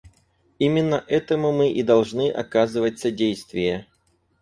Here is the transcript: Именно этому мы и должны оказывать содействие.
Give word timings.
Именно 0.57 1.03
этому 1.07 1.51
мы 1.51 1.71
и 1.71 1.83
должны 1.83 2.31
оказывать 2.31 2.97
содействие. 2.97 3.85